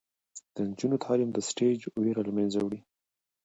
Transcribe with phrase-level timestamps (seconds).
[0.53, 2.79] د نجونو تعلیم د سټیج ویره له منځه وړي.